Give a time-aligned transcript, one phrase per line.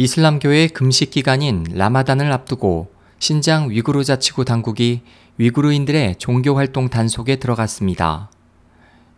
[0.00, 5.00] 이슬람교의 금식 기간인 라마단을 앞두고 신장 위구르 자치구 당국이
[5.38, 8.30] 위구르인들의 종교 활동 단속에 들어갔습니다.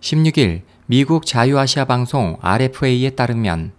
[0.01, 3.73] 16일 미국 자유아시아 방송 RFA에 따르면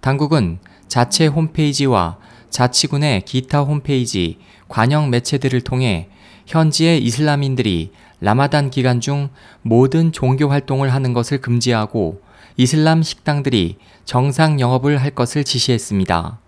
[0.00, 0.58] 당국은
[0.88, 2.18] 자체 홈페이지와
[2.50, 6.08] 자치군의 기타 홈페이지, 관영 매체들을 통해
[6.46, 9.28] 현지의 이슬람인들이 라마단 기간 중
[9.62, 12.20] 모든 종교 활동을 하는 것을 금지하고
[12.56, 16.40] 이슬람 식당들이 정상 영업을 할 것을 지시했습니다.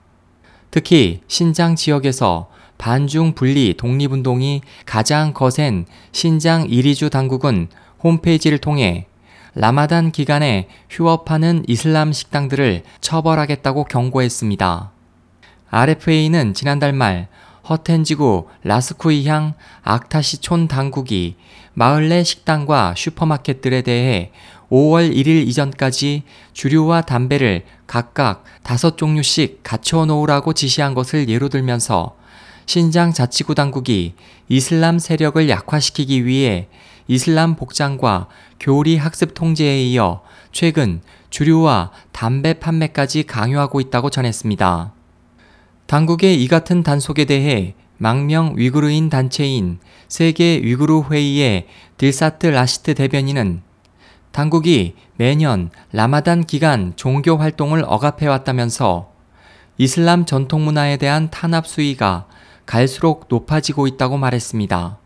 [0.70, 2.48] 특히 신장 지역에서
[2.78, 7.68] 반중 분리 독립운동이 가장 거센 신장 이리주 당국은
[8.02, 9.06] 홈페이지를 통해
[9.54, 14.92] 라마단 기간에 휴업하는 이슬람 식당들을 처벌하겠다고 경고했습니다.
[15.70, 17.28] RFA는 지난달 말
[17.68, 21.36] 허텐지구 라스쿠이향 악타시촌 당국이
[21.74, 24.32] 마을 내 식당과 슈퍼마켓들에 대해
[24.70, 32.16] 5월 1일 이전까지 주류와 담배를 각각 다섯 종류씩 갖춰 놓으라고 지시한 것을 예로 들면서
[32.66, 34.14] 신장 자치구 당국이
[34.48, 36.68] 이슬람 세력을 약화시키기 위해
[37.08, 38.28] 이슬람 복장과
[38.60, 44.92] 교리 학습 통제에 이어 최근 주류와 담배 판매까지 강요하고 있다고 전했습니다.
[45.86, 51.66] 당국의 이 같은 단속에 대해 망명 위구르인 단체인 세계 위구르 회의의
[51.98, 53.62] 딜사트 라시트 대변인은
[54.32, 59.10] 당국이 매년 라마단 기간 종교 활동을 억압해 왔다면서
[59.76, 62.26] 이슬람 전통 문화에 대한 탄압 수위가
[62.66, 64.98] 갈수록 높아지고 있다고 말했습니다.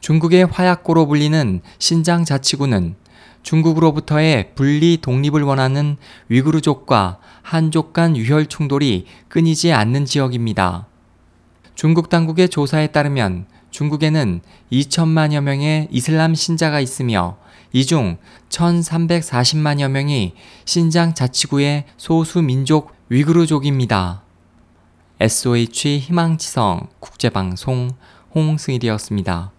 [0.00, 2.94] 중국의 화약고로 불리는 신장 자치구는
[3.42, 5.96] 중국으로부터의 분리 독립을 원하는
[6.28, 10.86] 위구르족과 한족 간 유혈 충돌이 끊이지 않는 지역입니다.
[11.80, 17.38] 중국 당국의 조사에 따르면 중국에는 2천만여 명의 이슬람 신자가 있으며
[17.72, 18.18] 이 중
[18.50, 20.34] 1,340만여 명이
[20.66, 24.20] 신장 자치구의 소수 민족 위구르족입니다.
[25.20, 27.92] SOH 희망지성 국제방송
[28.34, 29.50] 홍승일이었습니다.